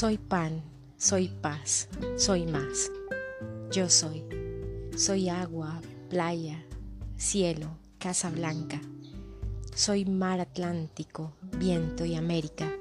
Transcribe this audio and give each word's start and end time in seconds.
Soy 0.00 0.16
pan, 0.16 0.62
soy 0.96 1.26
paz, 1.26 1.88
soy 2.16 2.46
más. 2.46 2.88
Yo 3.72 3.90
soy. 3.90 4.22
Soy 4.96 5.28
agua, 5.28 5.80
playa, 6.08 6.64
cielo, 7.16 7.66
casa 7.98 8.30
blanca. 8.30 8.80
Soy 9.74 10.04
mar 10.04 10.38
Atlántico, 10.38 11.32
viento 11.58 12.04
y 12.04 12.14
América. 12.14 12.72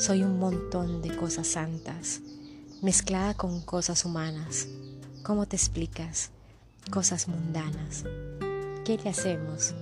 Soy 0.00 0.24
un 0.24 0.40
montón 0.40 1.00
de 1.00 1.16
cosas 1.16 1.46
santas, 1.46 2.22
mezclada 2.82 3.34
con 3.34 3.60
cosas 3.60 4.04
humanas. 4.04 4.66
¿Cómo 5.22 5.46
te 5.46 5.54
explicas? 5.54 6.32
Cosas 6.90 7.28
mundanas. 7.28 8.02
¿Qué 8.84 8.98
le 9.04 9.10
hacemos? 9.10 9.76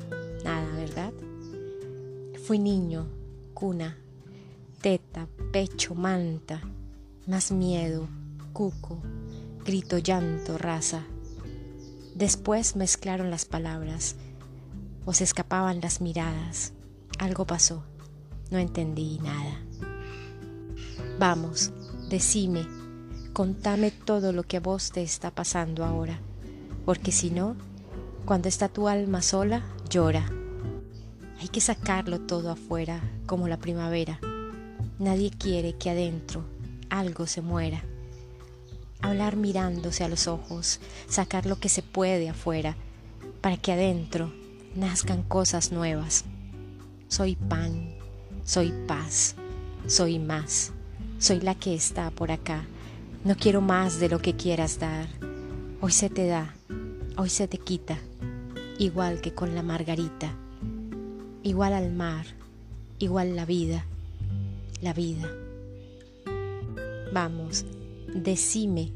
Nada, 0.45 0.71
¿verdad? 0.77 1.15
Fui 2.45 2.59
niño, 2.59 3.09
cuna, 3.55 3.97
teta, 4.81 5.29
pecho, 5.53 5.95
manta, 5.95 6.61
más 7.27 7.51
miedo, 7.51 8.09
cuco, 8.53 9.03
grito, 9.65 9.99
llanto, 9.99 10.59
raza. 10.59 11.05
Después 12.15 12.77
mezclaron 12.77 13.31
las 13.31 13.45
palabras, 13.45 14.17
o 15.05 15.13
se 15.13 15.25
escapaban 15.25 15.81
las 15.81 16.01
miradas. 16.01 16.73
Algo 17.19 17.47
pasó, 17.47 17.85
no 18.51 18.59
entendí 18.59 19.19
nada. 19.19 19.61
Vamos, 21.19 21.73
decime, 22.09 22.67
contame 23.33 23.91
todo 23.91 24.33
lo 24.33 24.43
que 24.43 24.59
a 24.59 24.61
vos 24.61 24.93
te 24.93 25.03
está 25.03 25.31
pasando 25.31 25.85
ahora, 25.85 26.21
porque 26.85 27.13
si 27.13 27.31
no, 27.31 27.57
cuando 28.25 28.49
está 28.49 28.69
tu 28.69 28.89
alma 28.89 29.23
sola, 29.23 29.63
llora. 29.89 30.31
Hay 31.41 31.49
que 31.49 31.61
sacarlo 31.61 32.21
todo 32.21 32.51
afuera, 32.51 33.01
como 33.27 33.47
la 33.47 33.59
primavera. 33.59 34.19
Nadie 34.99 35.31
quiere 35.31 35.75
que 35.75 35.91
adentro 35.91 36.43
algo 36.89 37.27
se 37.27 37.43
muera. 37.43 37.83
Hablar 39.03 39.37
mirándose 39.37 40.05
a 40.05 40.09
los 40.09 40.27
ojos, 40.27 40.81
sacar 41.07 41.45
lo 41.45 41.57
que 41.57 41.69
se 41.69 41.83
puede 41.83 42.31
afuera, 42.31 42.77
para 43.43 43.59
que 43.59 43.73
adentro 43.73 44.33
nazcan 44.75 45.23
cosas 45.23 45.71
nuevas. 45.71 46.25
Soy 47.09 47.37
pan, 47.37 47.95
soy 48.43 48.73
paz, 48.89 49.35
soy 49.87 50.19
más, 50.19 50.73
soy 51.19 51.41
la 51.41 51.55
que 51.55 51.75
está 51.75 52.11
por 52.11 52.33
acá. 52.33 52.65
No 53.23 53.37
quiero 53.37 53.61
más 53.61 54.01
de 54.01 54.09
lo 54.09 54.21
que 54.21 54.35
quieras 54.35 54.79
dar. 54.79 55.09
Hoy 55.83 55.93
se 55.93 56.09
te 56.09 56.27
da, 56.27 56.55
hoy 57.19 57.29
se 57.29 57.49
te 57.49 57.59
quita, 57.59 57.99
igual 58.79 59.21
que 59.21 59.35
con 59.35 59.55
la 59.55 59.63
margarita, 59.63 60.35
igual 61.43 61.75
al 61.75 61.93
mar, 61.93 62.25
igual 62.99 63.37
la 63.37 63.45
vida 63.45 63.85
la 64.81 64.93
vida. 64.93 65.31
Vamos, 67.13 67.65
decime, 68.15 68.93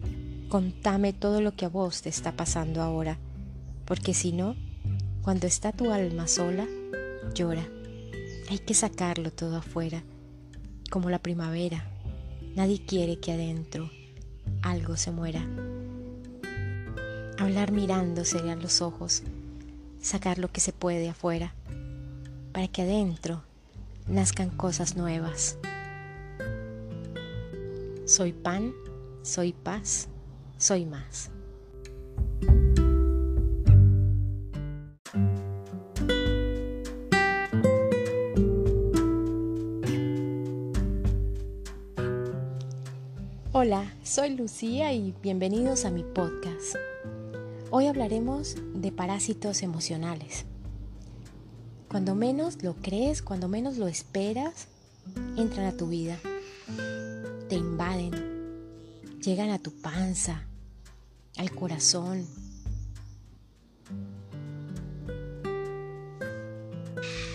contame 0.49 1.13
todo 1.13 1.41
lo 1.41 1.53
que 1.53 1.65
a 1.65 1.69
vos 1.69 2.03
te 2.03 2.09
está 2.09 2.33
pasando 2.33 2.83
ahora, 2.83 3.19
porque 3.85 4.15
si 4.15 4.33
no, 4.33 4.57
cuando 5.23 5.47
está 5.47 5.73
tu 5.73 5.91
alma 5.91 6.27
sola, 6.27 6.67
llora. 7.35 7.67
Hay 8.51 8.59
que 8.59 8.75
sacarlo 8.75 9.31
todo 9.31 9.57
afuera, 9.57 10.03
como 10.91 11.09
la 11.09 11.21
primavera. 11.21 11.85
Nadie 12.57 12.85
quiere 12.85 13.21
que 13.21 13.33
adentro 13.33 13.91
algo 14.63 14.97
se 14.97 15.13
muera. 15.13 15.47
Hablar 17.39 17.73
mirándose 17.73 18.39
a 18.39 18.57
los 18.57 18.83
ojos, 18.83 19.23
sacar 20.01 20.39
lo 20.39 20.49
que 20.49 20.61
se 20.61 20.73
puede 20.73 21.09
afuera, 21.09 21.55
para 22.53 22.69
que 22.69 22.83
adentro 22.83 23.45
nazcan 24.11 24.51
cosas 24.51 24.97
nuevas. 24.97 25.57
Soy 28.05 28.33
pan, 28.33 28.73
soy 29.23 29.53
paz, 29.53 30.09
soy 30.59 30.85
más. 30.85 31.31
Hola, 43.53 43.95
soy 44.03 44.37
Lucía 44.37 44.93
y 44.93 45.15
bienvenidos 45.23 45.85
a 45.85 45.91
mi 45.91 46.03
podcast. 46.03 46.75
Hoy 47.71 47.87
hablaremos 47.87 48.57
de 48.75 48.91
parásitos 48.91 49.63
emocionales. 49.63 50.47
Cuando 51.91 52.15
menos 52.15 52.63
lo 52.63 52.75
crees, 52.77 53.21
cuando 53.21 53.49
menos 53.49 53.77
lo 53.77 53.89
esperas, 53.89 54.69
entran 55.37 55.67
a 55.67 55.77
tu 55.77 55.89
vida 55.89 56.19
te 57.51 57.57
invaden, 57.57 58.13
llegan 59.21 59.51
a 59.51 59.59
tu 59.59 59.73
panza, 59.73 60.47
al 61.37 61.51
corazón. 61.51 62.25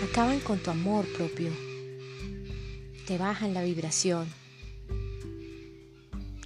Acaban 0.10 0.40
con 0.40 0.60
tu 0.60 0.72
amor 0.72 1.06
propio, 1.18 1.52
te 3.06 3.18
bajan 3.18 3.54
la 3.54 3.62
vibración. 3.62 4.26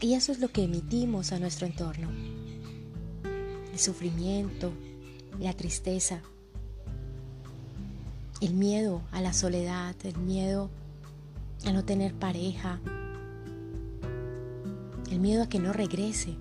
Y 0.02 0.16
eso 0.16 0.32
es 0.32 0.40
lo 0.40 0.48
que 0.48 0.64
emitimos 0.64 1.32
a 1.32 1.38
nuestro 1.38 1.68
entorno. 1.68 2.10
El 3.72 3.78
sufrimiento, 3.78 4.74
la 5.40 5.54
tristeza, 5.54 6.24
el 8.42 8.54
miedo 8.54 9.02
a 9.12 9.22
la 9.22 9.34
soledad, 9.34 9.96
el 10.04 10.18
miedo 10.18 10.70
a 11.66 11.72
no 11.72 11.84
tener 11.84 12.14
pareja, 12.14 12.80
el 15.12 15.20
miedo 15.20 15.44
a 15.44 15.50
que 15.50 15.60
no 15.60 15.74
regrese. 15.74 16.38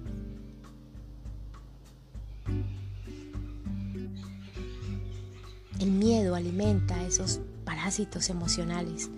El 5.81 5.92
miedo 5.92 6.34
alimenta 6.34 7.04
esos 7.04 7.41
parásitos 7.64 8.30
emocionales, 8.30 9.10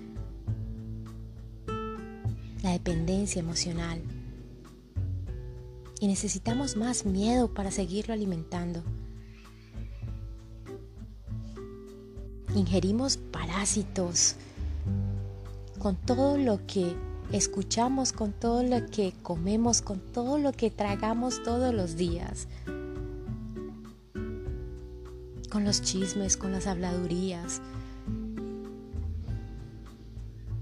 la 2.62 2.72
dependencia 2.72 3.40
emocional. 3.40 4.02
Y 6.00 6.06
necesitamos 6.06 6.76
más 6.76 7.04
miedo 7.04 7.52
para 7.52 7.70
seguirlo 7.70 8.14
alimentando. 8.14 8.82
Ingerimos 12.54 13.16
parásitos 13.16 14.36
con 15.78 15.96
todo 15.96 16.36
lo 16.36 16.66
que 16.66 16.94
escuchamos 17.32 18.12
con 18.12 18.32
todo 18.32 18.62
lo 18.62 18.86
que 18.86 19.12
comemos, 19.22 19.82
con 19.82 20.00
todo 20.00 20.38
lo 20.38 20.52
que 20.52 20.70
tragamos 20.70 21.42
todos 21.42 21.74
los 21.74 21.96
días, 21.96 22.48
con 25.50 25.64
los 25.64 25.82
chismes, 25.82 26.36
con 26.36 26.52
las 26.52 26.66
habladurías. 26.66 27.60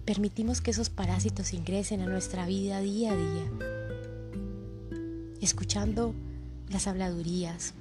Permitimos 0.05 0.61
que 0.61 0.71
esos 0.71 0.89
parásitos 0.89 1.53
ingresen 1.53 2.01
a 2.01 2.07
nuestra 2.07 2.47
vida 2.47 2.81
día 2.81 3.13
a 3.13 3.17
día, 3.17 3.51
escuchando 5.41 6.15
las 6.71 6.87
habladurías, 6.87 7.75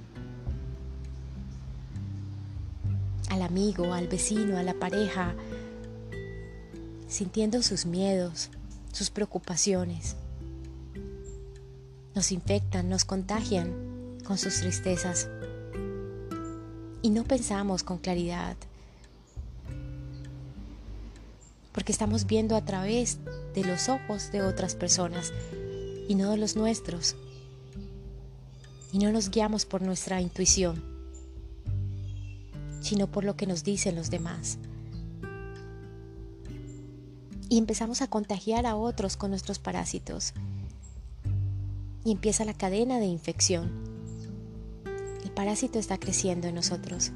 al 3.38 3.42
amigo, 3.42 3.94
al 3.94 4.08
vecino, 4.08 4.58
a 4.58 4.62
la 4.64 4.74
pareja, 4.74 5.34
sintiendo 7.06 7.62
sus 7.62 7.86
miedos, 7.86 8.50
sus 8.92 9.10
preocupaciones. 9.10 10.16
Nos 12.16 12.32
infectan, 12.32 12.88
nos 12.88 13.04
contagian 13.04 14.18
con 14.24 14.38
sus 14.38 14.56
tristezas. 14.60 15.28
Y 17.00 17.10
no 17.10 17.22
pensamos 17.22 17.84
con 17.84 17.98
claridad, 17.98 18.56
porque 21.72 21.92
estamos 21.92 22.26
viendo 22.26 22.56
a 22.56 22.64
través 22.64 23.18
de 23.54 23.64
los 23.64 23.88
ojos 23.88 24.32
de 24.32 24.42
otras 24.42 24.74
personas 24.74 25.32
y 26.08 26.16
no 26.16 26.32
de 26.32 26.38
los 26.38 26.56
nuestros. 26.56 27.14
Y 28.92 28.98
no 28.98 29.12
nos 29.12 29.30
guiamos 29.30 29.64
por 29.64 29.80
nuestra 29.82 30.20
intuición, 30.20 30.97
sino 32.88 33.06
por 33.06 33.24
lo 33.24 33.36
que 33.36 33.46
nos 33.46 33.64
dicen 33.64 33.96
los 33.96 34.10
demás 34.10 34.58
y 37.48 37.56
empezamos 37.56 38.02
a 38.02 38.08
contagiar 38.08 38.66
a 38.66 38.76
otros 38.76 39.16
con 39.16 39.30
nuestros 39.30 39.58
parásitos. 39.58 40.34
Y 42.04 42.12
empieza 42.12 42.44
la 42.44 42.54
cadena 42.54 42.98
de 42.98 43.06
infección. 43.06 43.70
El 45.24 45.30
parásito 45.30 45.78
está 45.78 45.98
creciendo 45.98 46.46
en 46.48 46.54
nosotros. 46.54 47.12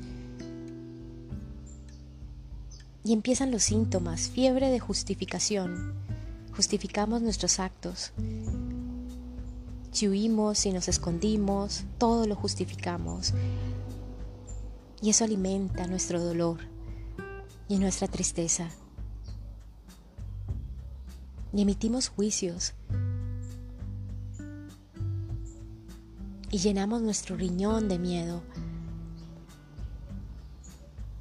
Y 3.05 3.13
empiezan 3.13 3.51
los 3.51 3.63
síntomas, 3.63 4.29
fiebre 4.29 4.71
de 4.71 4.81
justificación. 4.81 5.95
Justificamos 6.57 7.21
nuestros 7.21 7.59
actos. 7.59 8.13
Si 9.91 10.09
huimos, 10.09 10.59
si 10.59 10.73
nos 10.73 10.89
escondimos, 10.89 11.85
todo 11.99 12.27
lo 12.27 12.37
justificamos. 12.37 13.35
Y 15.03 15.11
eso 15.11 15.25
alimenta 15.25 15.87
nuestro 15.87 16.23
dolor 16.23 16.61
y 17.69 17.79
nuestra 17.79 18.09
tristeza. 18.09 18.71
y 21.55 21.61
emitimos 21.61 22.09
juicios 22.09 22.73
y 26.51 26.59
llenamos 26.59 27.03
nuestro 27.03 27.37
riñón 27.37 27.89
de 27.89 27.99
miedo. 27.99 28.43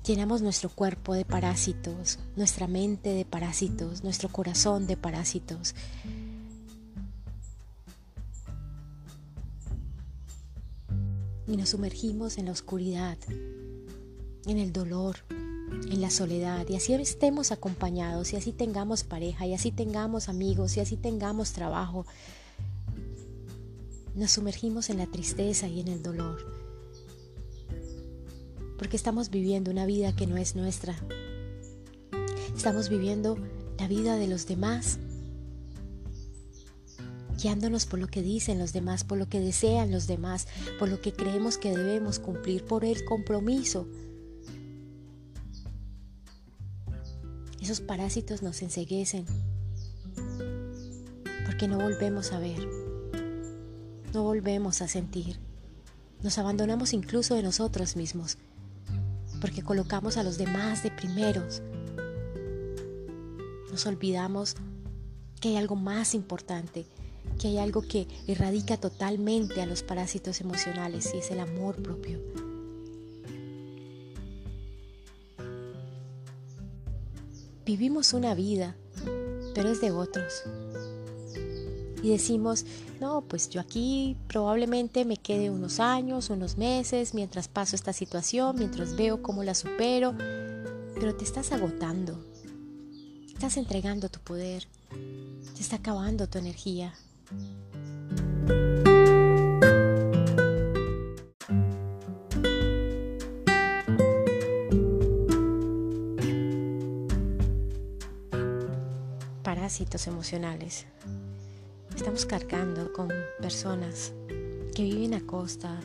Llenamos 0.05 0.41
nuestro 0.41 0.69
cuerpo 0.69 1.13
de 1.13 1.23
parásitos, 1.23 2.19
nuestra 2.35 2.67
mente 2.67 3.09
de 3.09 3.23
parásitos, 3.23 4.03
nuestro 4.03 4.29
corazón 4.29 4.87
de 4.87 4.97
parásitos. 4.97 5.73
Y 11.47 11.55
nos 11.55 11.69
sumergimos 11.69 12.37
en 12.37 12.45
la 12.45 12.51
oscuridad, 12.51 13.17
en 14.45 14.57
el 14.57 14.73
dolor, 14.73 15.17
en 15.89 16.01
la 16.01 16.09
soledad 16.09 16.67
y 16.69 16.75
así 16.75 16.93
estemos 16.93 17.51
acompañados 17.51 18.33
y 18.33 18.35
así 18.35 18.51
tengamos 18.51 19.03
pareja 19.03 19.45
y 19.45 19.53
así 19.53 19.71
tengamos 19.71 20.29
amigos 20.29 20.77
y 20.77 20.79
así 20.79 20.97
tengamos 20.97 21.51
trabajo. 21.53 22.05
Nos 24.15 24.31
sumergimos 24.31 24.89
en 24.89 24.97
la 24.97 25.07
tristeza 25.07 25.67
y 25.67 25.79
en 25.79 25.87
el 25.87 26.03
dolor 26.03 26.61
porque 28.81 28.97
estamos 28.97 29.29
viviendo 29.29 29.69
una 29.69 29.85
vida 29.85 30.15
que 30.15 30.25
no 30.25 30.37
es 30.37 30.55
nuestra. 30.55 30.95
Estamos 32.55 32.89
viviendo 32.89 33.37
la 33.77 33.87
vida 33.87 34.15
de 34.15 34.27
los 34.27 34.47
demás, 34.47 34.97
guiándonos 37.39 37.85
por 37.85 37.99
lo 37.99 38.07
que 38.07 38.23
dicen 38.23 38.57
los 38.57 38.73
demás, 38.73 39.03
por 39.03 39.19
lo 39.19 39.29
que 39.29 39.39
desean 39.39 39.91
los 39.91 40.07
demás, 40.07 40.47
por 40.79 40.89
lo 40.89 40.99
que 40.99 41.13
creemos 41.13 41.59
que 41.59 41.77
debemos 41.77 42.17
cumplir, 42.17 42.65
por 42.65 42.83
el 42.83 43.05
compromiso 43.05 43.87
Esos 47.61 47.79
parásitos 47.79 48.41
nos 48.41 48.61
enseguecen 48.61 49.25
porque 51.45 51.67
no 51.67 51.77
volvemos 51.77 52.31
a 52.31 52.39
ver, 52.39 52.67
no 54.13 54.23
volvemos 54.23 54.81
a 54.81 54.87
sentir. 54.87 55.37
Nos 56.23 56.37
abandonamos 56.37 56.93
incluso 56.93 57.35
de 57.35 57.43
nosotros 57.43 57.95
mismos 57.95 58.37
porque 59.41 59.63
colocamos 59.63 60.17
a 60.17 60.23
los 60.23 60.37
demás 60.37 60.83
de 60.83 60.91
primeros. 60.91 61.61
Nos 63.71 63.85
olvidamos 63.85 64.55
que 65.39 65.49
hay 65.49 65.57
algo 65.57 65.75
más 65.75 66.13
importante, 66.13 66.85
que 67.39 67.47
hay 67.47 67.57
algo 67.57 67.81
que 67.81 68.07
erradica 68.27 68.77
totalmente 68.77 69.61
a 69.61 69.65
los 69.65 69.81
parásitos 69.81 70.39
emocionales 70.41 71.11
y 71.13 71.17
es 71.17 71.31
el 71.31 71.39
amor 71.39 71.81
propio. 71.81 72.19
Vivimos 77.77 78.11
una 78.11 78.35
vida, 78.35 78.75
pero 79.55 79.69
es 79.69 79.79
de 79.79 79.91
otros. 79.91 80.43
Y 82.03 82.09
decimos, 82.09 82.65
no, 82.99 83.21
pues 83.21 83.49
yo 83.49 83.61
aquí 83.61 84.17
probablemente 84.27 85.05
me 85.05 85.15
quede 85.15 85.49
unos 85.49 85.79
años, 85.79 86.29
unos 86.29 86.57
meses, 86.57 87.13
mientras 87.13 87.47
paso 87.47 87.77
esta 87.77 87.93
situación, 87.93 88.57
mientras 88.57 88.97
veo 88.97 89.21
cómo 89.21 89.45
la 89.45 89.55
supero, 89.55 90.13
pero 90.95 91.15
te 91.15 91.23
estás 91.23 91.53
agotando, 91.53 92.21
estás 93.33 93.55
entregando 93.55 94.09
tu 94.09 94.19
poder, 94.19 94.67
te 95.55 95.61
está 95.61 95.77
acabando 95.77 96.27
tu 96.27 96.39
energía. 96.39 96.93
Emocionales. 109.79 110.85
Estamos 111.95 112.25
cargando 112.25 112.91
con 112.91 113.09
personas 113.39 114.11
que 114.75 114.83
viven 114.83 115.13
a 115.13 115.21
costa 115.21 115.79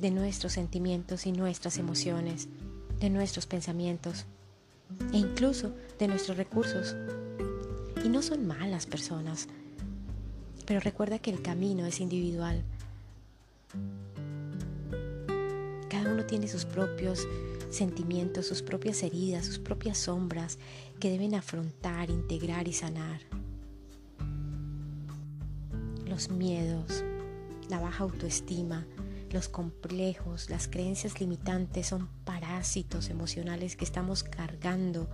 de 0.00 0.10
nuestros 0.10 0.54
sentimientos 0.54 1.26
y 1.26 1.32
nuestras 1.32 1.76
emociones, 1.76 2.48
de 2.98 3.10
nuestros 3.10 3.46
pensamientos 3.46 4.24
e 5.12 5.18
incluso 5.18 5.74
de 5.98 6.08
nuestros 6.08 6.38
recursos. 6.38 6.96
Y 8.02 8.08
no 8.08 8.22
son 8.22 8.46
malas 8.46 8.86
personas, 8.86 9.48
pero 10.64 10.80
recuerda 10.80 11.18
que 11.18 11.30
el 11.30 11.42
camino 11.42 11.84
es 11.84 12.00
individual. 12.00 12.62
Cada 15.90 16.10
uno 16.10 16.24
tiene 16.24 16.48
sus 16.48 16.64
propios 16.64 17.28
sentimientos, 17.70 18.46
sus 18.46 18.62
propias 18.62 19.02
heridas, 19.02 19.46
sus 19.46 19.58
propias 19.58 19.98
sombras 19.98 20.58
que 20.98 21.10
deben 21.10 21.34
afrontar, 21.34 22.10
integrar 22.10 22.68
y 22.68 22.72
sanar. 22.72 23.20
Los 26.06 26.30
miedos, 26.30 27.04
la 27.68 27.80
baja 27.80 28.04
autoestima, 28.04 28.86
los 29.30 29.48
complejos, 29.48 30.50
las 30.50 30.66
creencias 30.66 31.20
limitantes 31.20 31.86
son 31.86 32.08
parásitos 32.24 33.10
emocionales 33.10 33.76
que 33.76 33.84
estamos 33.84 34.24
cargando. 34.24 35.08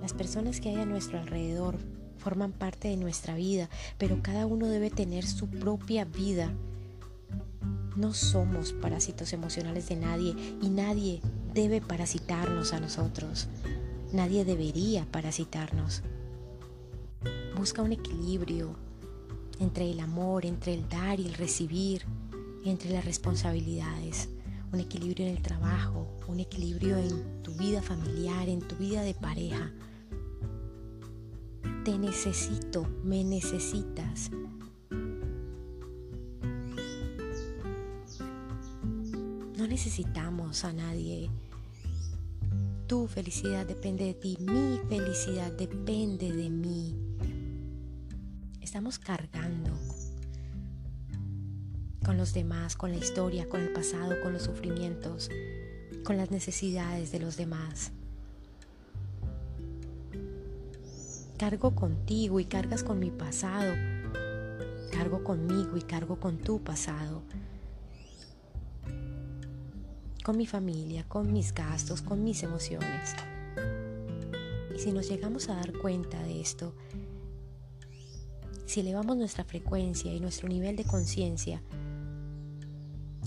Las 0.00 0.12
personas 0.12 0.60
que 0.60 0.70
hay 0.70 0.76
a 0.76 0.86
nuestro 0.86 1.20
alrededor 1.20 1.78
forman 2.18 2.52
parte 2.52 2.88
de 2.88 2.96
nuestra 2.96 3.36
vida, 3.36 3.68
pero 3.96 4.22
cada 4.22 4.46
uno 4.46 4.66
debe 4.66 4.90
tener 4.90 5.24
su 5.24 5.48
propia 5.48 6.04
vida 6.04 6.52
no 7.96 8.14
somos 8.14 8.72
parásitos 8.72 9.32
emocionales 9.32 9.88
de 9.88 9.96
nadie 9.96 10.34
y 10.62 10.68
nadie 10.68 11.20
debe 11.52 11.80
parasitarnos 11.80 12.72
a 12.72 12.80
nosotros. 12.80 13.48
Nadie 14.12 14.44
debería 14.44 15.06
parasitarnos. 15.10 16.02
Busca 17.56 17.82
un 17.82 17.92
equilibrio 17.92 18.76
entre 19.60 19.90
el 19.90 20.00
amor, 20.00 20.46
entre 20.46 20.74
el 20.74 20.88
dar 20.88 21.20
y 21.20 21.26
el 21.26 21.34
recibir, 21.34 22.04
entre 22.64 22.90
las 22.90 23.04
responsabilidades. 23.04 24.28
Un 24.72 24.80
equilibrio 24.80 25.26
en 25.26 25.36
el 25.36 25.42
trabajo, 25.42 26.08
un 26.28 26.40
equilibrio 26.40 26.96
en 26.96 27.42
tu 27.42 27.54
vida 27.54 27.82
familiar, 27.82 28.48
en 28.48 28.60
tu 28.60 28.76
vida 28.76 29.02
de 29.02 29.14
pareja. 29.14 29.70
Te 31.84 31.98
necesito, 31.98 32.86
me 33.04 33.22
necesitas. 33.22 34.30
No 39.62 39.68
necesitamos 39.68 40.64
a 40.64 40.72
nadie. 40.72 41.30
Tu 42.88 43.06
felicidad 43.06 43.64
depende 43.64 44.06
de 44.06 44.14
ti, 44.14 44.36
mi 44.40 44.80
felicidad 44.88 45.52
depende 45.52 46.32
de 46.32 46.50
mí. 46.50 46.96
Estamos 48.60 48.98
cargando 48.98 49.70
con 52.04 52.16
los 52.16 52.34
demás, 52.34 52.74
con 52.74 52.90
la 52.90 52.96
historia, 52.96 53.48
con 53.48 53.60
el 53.60 53.72
pasado, 53.72 54.20
con 54.20 54.32
los 54.32 54.42
sufrimientos, 54.42 55.30
con 56.02 56.16
las 56.16 56.32
necesidades 56.32 57.12
de 57.12 57.20
los 57.20 57.36
demás. 57.36 57.92
Cargo 61.38 61.76
contigo 61.76 62.40
y 62.40 62.46
cargas 62.46 62.82
con 62.82 62.98
mi 62.98 63.12
pasado. 63.12 63.74
Cargo 64.90 65.22
conmigo 65.22 65.76
y 65.76 65.82
cargo 65.82 66.18
con 66.18 66.38
tu 66.38 66.60
pasado 66.64 67.22
con 70.22 70.36
mi 70.36 70.46
familia, 70.46 71.04
con 71.08 71.32
mis 71.32 71.52
gastos, 71.52 72.02
con 72.02 72.22
mis 72.22 72.42
emociones. 72.42 73.14
Y 74.74 74.78
si 74.78 74.92
nos 74.92 75.08
llegamos 75.08 75.48
a 75.48 75.54
dar 75.54 75.72
cuenta 75.72 76.22
de 76.22 76.40
esto, 76.40 76.74
si 78.66 78.80
elevamos 78.80 79.16
nuestra 79.16 79.44
frecuencia 79.44 80.14
y 80.14 80.20
nuestro 80.20 80.48
nivel 80.48 80.76
de 80.76 80.84
conciencia, 80.84 81.60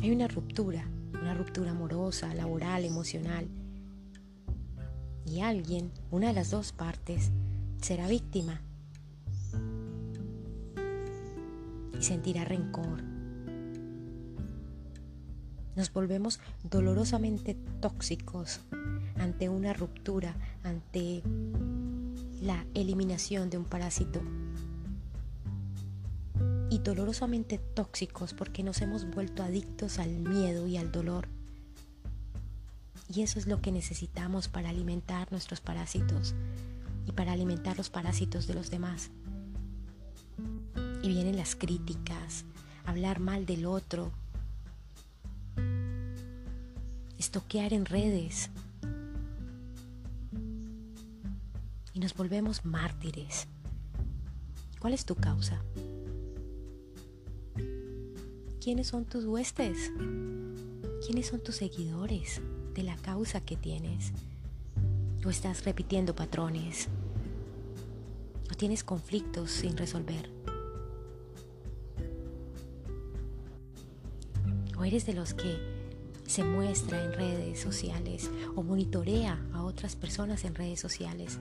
hay 0.02 0.12
una 0.12 0.28
ruptura, 0.28 0.90
una 1.14 1.34
ruptura 1.34 1.72
amorosa, 1.72 2.34
laboral, 2.34 2.86
emocional. 2.86 3.48
Y 5.26 5.42
alguien, 5.42 5.92
una 6.12 6.28
de 6.28 6.34
las 6.34 6.52
dos 6.52 6.72
partes, 6.72 7.32
será 7.82 8.08
víctima 8.08 8.62
y 12.00 12.04
sentirá 12.04 12.46
rencor, 12.46 13.04
nos 15.76 15.92
volvemos 15.92 16.40
dolorosamente 16.64 17.56
tóxicos 17.82 18.62
ante 19.18 19.50
una 19.50 19.74
ruptura, 19.74 20.36
ante 20.64 21.22
la 22.42 22.66
eliminación 22.74 23.50
de 23.50 23.58
un 23.58 23.66
parásito. 23.66 24.22
Y 26.70 26.80
dolorosamente 26.80 27.58
tóxicos 27.58 28.34
porque 28.34 28.64
nos 28.64 28.82
hemos 28.82 29.10
vuelto 29.10 29.44
adictos 29.44 30.00
al 30.00 30.10
miedo 30.10 30.68
y 30.68 30.78
al 30.78 30.92
dolor. 30.92 31.28
Y 33.14 33.22
eso 33.22 33.40
es 33.40 33.48
lo 33.48 33.62
que 33.62 33.72
necesitamos 33.72 34.48
para 34.48 34.70
alimentar 34.70 35.32
nuestros 35.32 35.62
parásitos 35.62 36.34
y 37.06 37.12
para 37.12 37.34
alimentar 37.34 37.78
los 37.78 37.90
parásitos 37.90 38.48
de 38.48 38.56
los 38.56 38.72
demás. 38.72 39.12
Y 41.04 41.08
vienen 41.08 41.38
las 41.38 41.56
críticas, 41.56 42.46
hablar 42.86 43.20
mal 43.20 43.46
del 43.46 43.66
otro, 43.68 44.12
estoquear 47.18 47.74
en 47.74 47.86
redes. 47.86 48.50
y 51.96 52.00
nos 52.00 52.14
volvemos 52.14 52.66
mártires. 52.66 53.48
¿Cuál 54.80 54.94
es 54.94 55.06
tu 55.06 55.16
causa? 55.16 55.64
¿Quiénes 58.62 58.88
son 58.88 59.06
tus 59.06 59.24
huestes? 59.26 59.92
¿Quiénes 61.06 61.28
son 61.28 61.42
tus 61.42 61.56
seguidores 61.56 62.42
de 62.74 62.84
la 62.84 62.98
causa 62.98 63.40
que 63.40 63.56
tienes? 63.56 64.12
¿O 65.26 65.30
estás 65.30 65.64
repitiendo 65.64 66.14
patrones? 66.14 66.90
¿O 68.52 68.56
tienes 68.56 68.84
conflictos 68.84 69.52
sin 69.52 69.78
resolver? 69.78 70.30
¿O 74.78 74.84
eres 74.84 75.06
de 75.06 75.14
los 75.14 75.34
que 75.34 75.75
se 76.36 76.44
muestra 76.44 77.02
en 77.02 77.14
redes 77.14 77.62
sociales 77.62 78.30
o 78.58 78.62
monitorea 78.62 79.42
a 79.54 79.64
otras 79.64 79.96
personas 79.96 80.44
en 80.44 80.54
redes 80.54 80.82
sociales? 80.82 81.40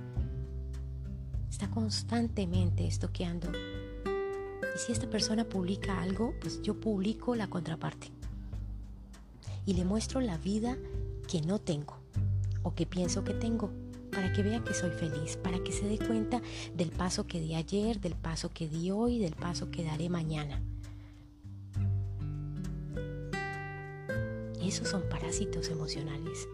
Está 1.51 1.69
constantemente 1.69 2.87
estoqueando. 2.87 3.51
Y 3.51 4.79
si 4.79 4.93
esta 4.93 5.11
persona 5.11 5.49
publica 5.49 6.01
algo, 6.01 6.33
pues 6.41 6.63
yo 6.63 6.79
publico 6.79 7.35
la 7.35 7.49
contraparte. 7.49 8.13
Y 9.67 9.75
le 9.75 9.85
muestro 9.85 10.21
la 10.21 10.39
vida 10.39 10.79
que 11.27 11.41
no 11.41 11.59
tengo 11.59 11.99
o 12.63 12.77
que 12.77 12.87
pienso 12.87 13.25
que 13.25 13.35
tengo 13.35 13.73
para 14.13 14.33
que 14.33 14.45
vea 14.45 14.63
que 14.63 14.75
soy 14.75 14.93
feliz, 14.93 15.37
para 15.39 15.59
que 15.59 15.73
se 15.73 15.89
dé 15.89 15.99
cuenta 15.99 16.41
del 16.73 16.91
paso 16.91 17.27
que 17.27 17.41
di 17.41 17.57
ayer, 17.57 18.01
del 18.01 18.15
paso 18.15 18.51
que 18.51 18.69
di 18.69 18.93
hoy, 18.93 19.19
del 19.19 19.35
paso 19.35 19.73
que 19.73 19.83
daré 19.83 20.09
mañana. 20.09 20.63
Esos 24.67 24.89
son 24.89 25.03
parásitos 25.11 25.69
emocionales. 25.69 26.49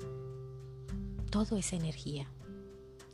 Todo 1.30 1.56
es 1.56 1.72
energía. 1.72 2.28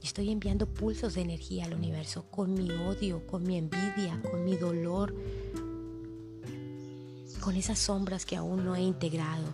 Estoy 0.03 0.31
enviando 0.31 0.67
pulsos 0.67 1.15
de 1.15 1.21
energía 1.21 1.67
al 1.67 1.75
universo 1.75 2.31
con 2.31 2.55
mi 2.55 2.71
odio, 2.71 3.27
con 3.27 3.43
mi 3.43 3.59
envidia, 3.59 4.21
con 4.31 4.45
mi 4.45 4.57
dolor, 4.57 5.15
con 7.41 7.57
esas 7.57 7.79
sombras 7.79 8.25
que 8.25 8.37
aún 8.37 8.65
no 8.65 8.75
he 8.75 8.81
integrado. 8.81 9.53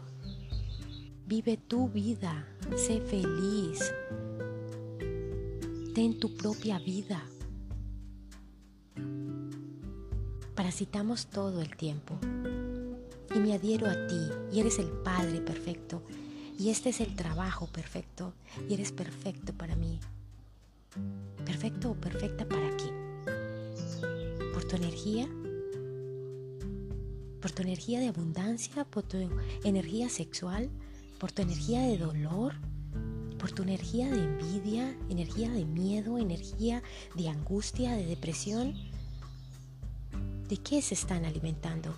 Vive 1.27 1.57
tu 1.57 1.89
vida, 1.89 2.47
sé 2.77 3.01
feliz, 3.01 3.93
ten 5.93 6.21
tu 6.21 6.37
propia 6.37 6.79
vida. 6.79 7.21
Parasitamos 10.55 11.27
todo 11.27 11.61
el 11.61 11.77
tiempo 11.77 12.17
y 13.35 13.39
me 13.39 13.55
adhiero 13.55 13.87
a 13.89 14.07
ti 14.07 14.29
y 14.53 14.61
eres 14.61 14.79
el 14.79 14.89
Padre 14.89 15.41
perfecto 15.41 16.03
y 16.59 16.71
este 16.71 16.91
es 16.91 17.01
el 17.01 17.17
trabajo 17.17 17.67
perfecto 17.67 18.35
y 18.69 18.75
eres 18.75 18.93
perfecto 18.93 19.53
para 19.53 19.75
mí. 19.75 19.99
Perfecto 21.45 21.91
o 21.91 21.95
perfecta 21.95 22.47
para 22.47 22.77
qué? 22.77 22.91
Por 24.53 24.65
tu 24.65 24.77
energía, 24.77 25.29
por 27.41 27.51
tu 27.51 27.63
energía 27.63 28.01
de 28.01 28.09
abundancia, 28.09 28.85
por 28.85 29.03
tu 29.03 29.17
energía 29.65 30.09
sexual, 30.09 30.71
por 31.19 31.33
tu 31.33 31.43
energía 31.43 31.83
de 31.83 31.99
dolor, 31.99 32.55
por 33.39 33.51
tu 33.51 33.63
energía 33.63 34.11
de 34.11 34.23
envidia, 34.23 34.97
energía 35.09 35.51
de 35.51 35.65
miedo, 35.65 36.19
energía 36.19 36.83
de 37.17 37.29
angustia, 37.29 37.97
de 37.97 38.07
depresión. 38.07 38.75
¿De 40.49 40.59
qué 40.59 40.83
se 40.83 40.95
están 40.95 41.25
alimentando? 41.25 41.95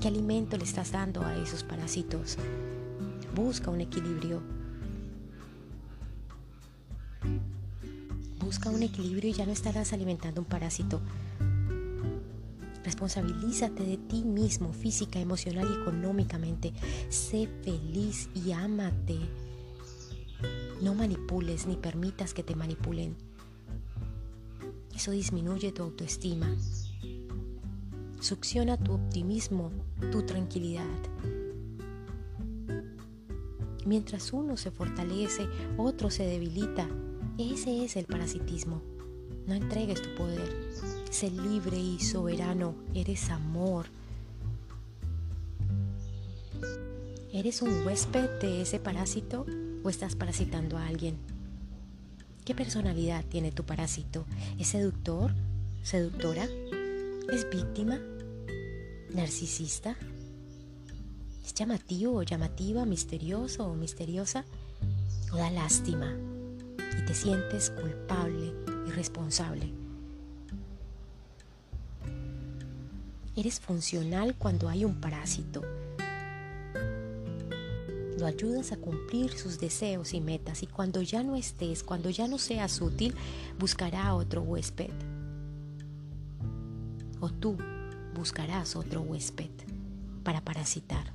¿Qué 0.00 0.08
alimento 0.08 0.56
le 0.56 0.64
estás 0.64 0.92
dando 0.92 1.20
a 1.26 1.36
esos 1.36 1.62
parásitos? 1.62 2.38
Busca 3.34 3.70
un 3.70 3.82
equilibrio. 3.82 4.40
Busca 8.42 8.70
un 8.70 8.82
equilibrio 8.82 9.28
y 9.28 9.34
ya 9.34 9.44
no 9.44 9.52
estarás 9.52 9.92
alimentando 9.92 10.40
un 10.40 10.46
parásito. 10.46 11.02
Responsabilízate 12.82 13.82
de 13.82 13.98
ti 13.98 14.24
mismo, 14.24 14.72
física, 14.72 15.20
emocional 15.20 15.68
y 15.70 15.82
económicamente. 15.82 16.72
Sé 17.10 17.46
feliz 17.62 18.30
y 18.34 18.52
ámate. 18.52 19.18
No 20.80 20.94
manipules 20.94 21.66
ni 21.66 21.76
permitas 21.76 22.32
que 22.32 22.42
te 22.42 22.56
manipulen. 22.56 23.16
Eso 24.94 25.10
disminuye 25.10 25.72
tu 25.72 25.82
autoestima. 25.82 26.56
Succiona 28.20 28.76
tu 28.76 28.92
optimismo, 28.92 29.70
tu 30.12 30.22
tranquilidad. 30.22 30.84
Mientras 33.86 34.34
uno 34.34 34.58
se 34.58 34.70
fortalece, 34.70 35.48
otro 35.78 36.10
se 36.10 36.26
debilita. 36.26 36.86
Ese 37.38 37.82
es 37.82 37.96
el 37.96 38.04
parasitismo. 38.04 38.82
No 39.46 39.54
entregues 39.54 40.02
tu 40.02 40.14
poder. 40.16 40.70
Sé 41.10 41.30
libre 41.30 41.78
y 41.78 41.98
soberano. 41.98 42.74
Eres 42.92 43.30
amor. 43.30 43.86
¿Eres 47.32 47.62
un 47.62 47.86
huésped 47.86 48.38
de 48.40 48.60
ese 48.60 48.78
parásito 48.80 49.46
o 49.82 49.88
estás 49.88 50.14
parasitando 50.14 50.76
a 50.76 50.86
alguien? 50.86 51.16
¿Qué 52.44 52.54
personalidad 52.54 53.24
tiene 53.24 53.50
tu 53.50 53.64
parásito? 53.64 54.26
¿Es 54.58 54.68
seductor? 54.68 55.32
¿Seductora? 55.82 56.46
¿Es 57.28 57.48
víctima? 57.48 58.00
¿Narcisista? 59.14 59.96
¿Es 61.44 61.54
llamativo 61.54 62.16
o 62.16 62.22
llamativa, 62.22 62.84
misterioso 62.84 63.66
o 63.66 63.74
misteriosa? 63.74 64.44
¿O 65.32 65.36
da 65.36 65.48
lástima 65.50 66.12
y 66.98 67.04
te 67.04 67.14
sientes 67.14 67.70
culpable 67.70 68.52
y 68.88 68.90
responsable? 68.90 69.72
Eres 73.36 73.60
funcional 73.60 74.34
cuando 74.36 74.68
hay 74.68 74.84
un 74.84 75.00
parásito. 75.00 75.62
Lo 78.18 78.26
ayudas 78.26 78.72
a 78.72 78.76
cumplir 78.76 79.38
sus 79.38 79.60
deseos 79.60 80.14
y 80.14 80.20
metas 80.20 80.64
y 80.64 80.66
cuando 80.66 81.00
ya 81.00 81.22
no 81.22 81.36
estés, 81.36 81.84
cuando 81.84 82.10
ya 82.10 82.26
no 82.26 82.38
seas 82.38 82.80
útil, 82.80 83.14
buscará 83.58 84.08
a 84.08 84.14
otro 84.16 84.42
huésped 84.42 84.90
o 87.20 87.30
tú 87.30 87.56
buscarás 88.14 88.76
otro 88.76 89.02
huésped 89.02 89.50
para 90.24 90.40
parasitar, 90.40 91.12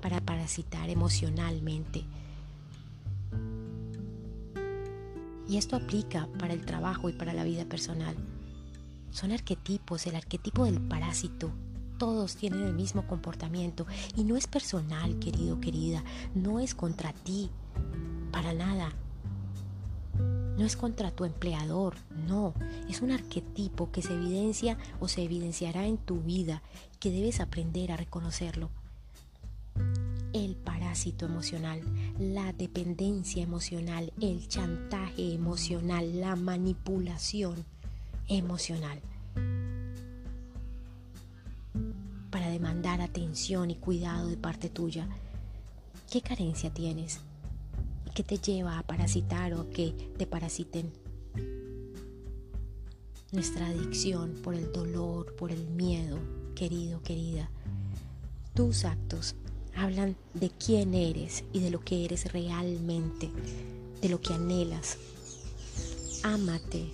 para 0.00 0.20
parasitar 0.20 0.88
emocionalmente. 0.90 2.04
Y 5.48 5.58
esto 5.58 5.76
aplica 5.76 6.28
para 6.38 6.54
el 6.54 6.64
trabajo 6.64 7.08
y 7.10 7.12
para 7.12 7.34
la 7.34 7.44
vida 7.44 7.64
personal. 7.64 8.16
Son 9.10 9.30
arquetipos, 9.30 10.06
el 10.06 10.16
arquetipo 10.16 10.64
del 10.64 10.80
parásito. 10.80 11.52
Todos 11.98 12.36
tienen 12.36 12.62
el 12.62 12.74
mismo 12.74 13.06
comportamiento 13.06 13.86
y 14.16 14.24
no 14.24 14.36
es 14.36 14.46
personal, 14.46 15.18
querido, 15.18 15.60
querida, 15.60 16.02
no 16.34 16.58
es 16.58 16.74
contra 16.74 17.12
ti, 17.12 17.50
para 18.32 18.52
nada. 18.52 18.90
No 20.58 20.64
es 20.64 20.76
contra 20.76 21.10
tu 21.10 21.24
empleador, 21.24 21.94
no, 22.24 22.54
es 22.88 23.02
un 23.02 23.10
arquetipo 23.10 23.90
que 23.90 24.02
se 24.02 24.14
evidencia 24.14 24.76
o 25.00 25.08
se 25.08 25.22
evidenciará 25.22 25.86
en 25.86 25.98
tu 25.98 26.20
vida 26.20 26.62
que 27.00 27.10
debes 27.10 27.40
aprender 27.40 27.92
a 27.92 27.96
reconocerlo. 27.96 28.70
El 30.32 30.56
parásito 30.56 31.26
emocional, 31.26 31.80
la 32.18 32.52
dependencia 32.52 33.42
emocional, 33.42 34.12
el 34.20 34.48
chantaje 34.48 35.32
emocional, 35.32 36.20
la 36.20 36.34
manipulación 36.34 37.64
emocional. 38.28 39.00
Para 42.30 42.48
demandar 42.48 43.00
atención 43.00 43.70
y 43.70 43.76
cuidado 43.76 44.28
de 44.28 44.36
parte 44.36 44.68
tuya. 44.68 45.08
¿Qué 46.10 46.20
carencia 46.20 46.72
tienes? 46.72 47.20
que 48.14 48.22
te 48.22 48.38
lleva 48.38 48.78
a 48.78 48.82
parasitar 48.84 49.54
o 49.54 49.68
que 49.70 49.90
te 50.16 50.26
parasiten. 50.26 51.03
Nuestra 53.34 53.66
adicción 53.66 54.34
por 54.44 54.54
el 54.54 54.72
dolor, 54.72 55.34
por 55.34 55.50
el 55.50 55.66
miedo, 55.66 56.20
querido, 56.54 57.02
querida. 57.02 57.50
Tus 58.54 58.84
actos 58.84 59.34
hablan 59.74 60.16
de 60.34 60.50
quién 60.50 60.94
eres 60.94 61.42
y 61.52 61.58
de 61.58 61.70
lo 61.70 61.80
que 61.80 62.04
eres 62.04 62.32
realmente, 62.32 63.32
de 64.00 64.08
lo 64.08 64.20
que 64.20 64.34
anhelas. 64.34 64.98
Ámate. 66.22 66.92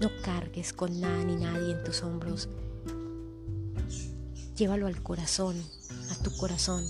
No 0.00 0.10
cargues 0.24 0.72
con 0.72 1.00
nada 1.00 1.22
ni 1.22 1.36
nadie 1.36 1.70
en 1.70 1.84
tus 1.84 2.02
hombros. 2.02 2.48
Llévalo 4.56 4.88
al 4.88 5.00
corazón, 5.00 5.54
a 6.10 6.20
tu 6.24 6.36
corazón. 6.38 6.84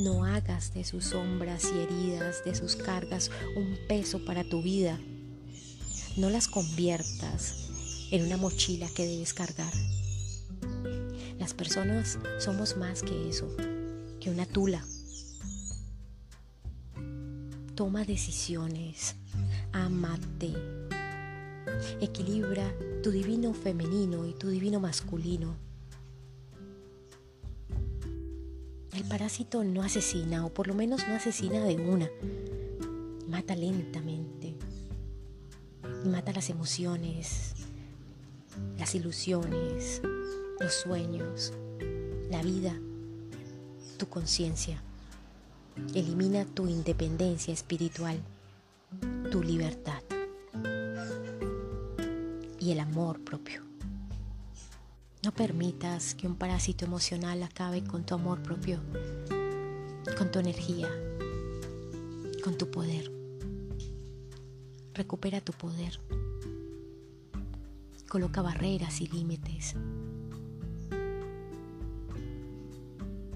No 0.00 0.26
hagas 0.26 0.74
de 0.74 0.84
sus 0.84 1.06
sombras 1.06 1.64
y 1.74 1.78
heridas, 1.78 2.44
de 2.44 2.54
sus 2.54 2.76
cargas, 2.76 3.30
un 3.56 3.78
peso 3.88 4.22
para 4.26 4.44
tu 4.44 4.62
vida. 4.62 5.00
No 6.16 6.28
las 6.28 6.46
conviertas 6.46 7.54
en 8.10 8.26
una 8.26 8.36
mochila 8.36 8.86
que 8.94 9.06
debes 9.06 9.32
cargar. 9.32 9.72
Las 11.38 11.54
personas 11.54 12.18
somos 12.38 12.76
más 12.76 13.02
que 13.02 13.30
eso, 13.30 13.48
que 14.20 14.30
una 14.30 14.44
tula. 14.44 14.84
Toma 17.74 18.04
decisiones. 18.04 19.16
Amate. 19.72 20.52
Equilibra 22.02 22.70
tu 23.02 23.10
divino 23.10 23.54
femenino 23.54 24.26
y 24.26 24.34
tu 24.34 24.50
divino 24.50 24.80
masculino. 24.80 25.56
El 28.94 29.04
parásito 29.04 29.64
no 29.64 29.82
asesina, 29.82 30.44
o 30.44 30.50
por 30.52 30.68
lo 30.68 30.74
menos 30.74 31.08
no 31.08 31.14
asesina 31.14 31.64
de 31.64 31.76
una. 31.76 32.10
Mata 33.26 33.56
lentamente. 33.56 34.11
Y 36.04 36.08
mata 36.08 36.32
las 36.32 36.50
emociones, 36.50 37.54
las 38.78 38.94
ilusiones, 38.94 40.02
los 40.58 40.74
sueños, 40.74 41.52
la 42.30 42.42
vida, 42.42 42.74
tu 43.98 44.08
conciencia. 44.08 44.82
Elimina 45.94 46.44
tu 46.44 46.68
independencia 46.68 47.54
espiritual, 47.54 48.20
tu 49.30 49.42
libertad 49.42 50.02
y 52.58 52.72
el 52.72 52.80
amor 52.80 53.20
propio. 53.22 53.62
No 55.24 55.32
permitas 55.32 56.14
que 56.14 56.26
un 56.26 56.36
parásito 56.36 56.84
emocional 56.84 57.42
acabe 57.42 57.84
con 57.84 58.04
tu 58.04 58.14
amor 58.14 58.42
propio, 58.42 58.80
con 60.18 60.30
tu 60.32 60.40
energía, 60.40 60.88
con 62.42 62.58
tu 62.58 62.70
poder. 62.70 63.21
Recupera 64.94 65.40
tu 65.40 65.52
poder. 65.52 65.98
Coloca 68.08 68.42
barreras 68.42 69.00
y 69.00 69.06
límites. 69.06 69.74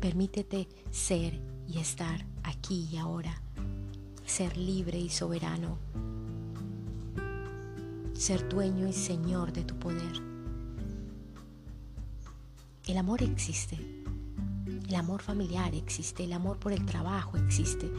Permítete 0.00 0.68
ser 0.90 1.40
y 1.66 1.78
estar 1.78 2.26
aquí 2.42 2.88
y 2.92 2.98
ahora. 2.98 3.40
Ser 4.26 4.58
libre 4.58 4.98
y 4.98 5.08
soberano. 5.08 5.78
Ser 8.12 8.46
dueño 8.50 8.86
y 8.86 8.92
señor 8.92 9.52
de 9.52 9.64
tu 9.64 9.78
poder. 9.78 10.12
El 12.86 12.98
amor 12.98 13.22
existe. 13.22 13.78
El 14.88 14.94
amor 14.94 15.22
familiar 15.22 15.74
existe. 15.74 16.24
El 16.24 16.34
amor 16.34 16.58
por 16.58 16.74
el 16.74 16.84
trabajo 16.84 17.38
existe. 17.38 17.90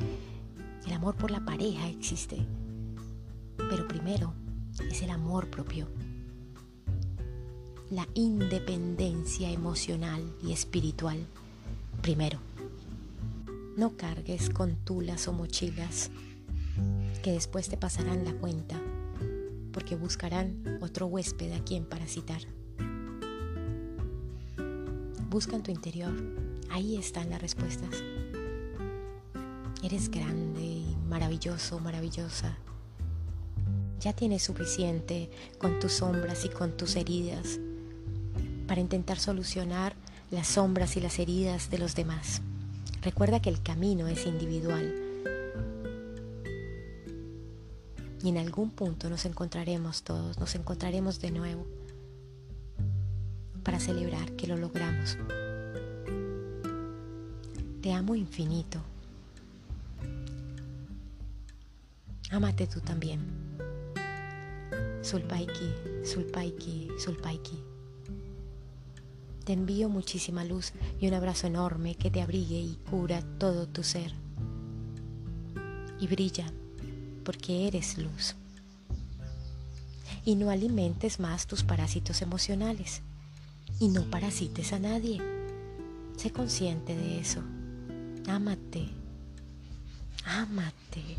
El 0.86 0.94
amor 0.94 1.16
por 1.16 1.32
la 1.32 1.44
pareja 1.44 1.88
existe. 1.90 2.46
Pero 3.58 3.88
primero 3.88 4.34
es 4.90 5.02
el 5.02 5.10
amor 5.10 5.50
propio. 5.50 5.88
La 7.90 8.08
independencia 8.14 9.50
emocional 9.50 10.22
y 10.44 10.52
espiritual. 10.52 11.26
Primero. 12.02 12.40
No 13.76 13.96
cargues 13.96 14.50
con 14.50 14.76
tulas 14.76 15.28
o 15.28 15.34
mochilas 15.34 16.10
que 17.24 17.32
después 17.32 17.70
te 17.70 17.78
pasarán 17.78 18.26
la 18.26 18.34
cuenta 18.34 18.80
porque 19.78 19.96
buscarán 19.96 20.80
otro 20.82 21.06
huésped 21.06 21.52
a 21.54 21.64
quien 21.64 21.86
parasitar. 21.86 22.42
Busca 25.30 25.56
en 25.56 25.62
tu 25.62 25.70
interior, 25.70 26.14
ahí 26.72 26.98
están 26.98 27.30
las 27.30 27.40
respuestas. 27.40 28.04
Eres 29.84 30.10
grande 30.10 30.64
y 30.64 30.98
maravilloso, 31.08 31.80
maravillosa. 31.80 32.58
Ya 34.00 34.14
tienes 34.14 34.44
suficiente 34.44 35.30
con 35.58 35.80
tus 35.80 35.94
sombras 35.94 36.46
y 36.46 36.50
con 36.50 36.78
tus 36.78 36.96
heridas 36.96 37.60
para 38.68 38.82
intentar 38.82 39.20
solucionar 39.20 39.96
las 40.30 40.48
sombras 40.48 40.98
y 40.98 41.02
las 41.02 41.20
heridas 41.20 41.70
de 41.70 41.80
los 41.80 41.96
demás. 41.96 42.42
Recuerda 43.02 43.42
que 43.42 43.50
el 43.50 43.62
camino 43.62 44.08
es 44.08 44.26
individual. 44.26 44.94
Y 48.24 48.30
en 48.30 48.38
algún 48.38 48.72
punto 48.72 49.10
nos 49.10 49.26
encontraremos 49.26 50.04
todos, 50.04 50.40
nos 50.40 50.56
encontraremos 50.56 51.22
de 51.22 51.32
nuevo 51.32 51.66
para 53.64 53.80
celebrar 53.80 54.32
que 54.34 54.48
lo 54.48 54.58
logramos. 54.58 55.18
Te 57.82 57.94
amo 57.94 58.16
infinito. 58.16 58.82
Amate 62.32 62.68
tú 62.68 62.82
también. 62.82 63.47
Sulpaiki, 65.08 65.74
Sulpaiki, 66.04 66.90
Sulpaiki. 67.00 67.64
Te 69.46 69.54
envío 69.54 69.88
muchísima 69.88 70.44
luz 70.44 70.74
y 71.00 71.08
un 71.08 71.14
abrazo 71.14 71.48
enorme 71.48 71.96
que 71.96 72.12
te 72.12 72.22
abrigue 72.22 72.60
y 72.60 72.78
cura 72.90 73.22
todo 73.38 73.70
tu 73.70 73.84
ser. 73.84 74.12
Y 76.02 76.08
brilla 76.08 76.52
porque 77.24 77.70
eres 77.70 77.98
luz. 77.98 78.36
Y 80.26 80.36
no 80.36 80.50
alimentes 80.50 81.22
más 81.22 81.48
tus 81.48 81.64
parásitos 81.64 82.22
emocionales. 82.22 83.02
Y 83.80 83.88
no 83.88 84.04
parasites 84.12 84.74
a 84.74 84.80
nadie. 84.80 85.22
Sé 86.18 86.32
consciente 86.32 86.98
de 86.98 87.22
eso. 87.22 87.42
Ámate. 88.28 88.90
Ámate. 90.26 91.16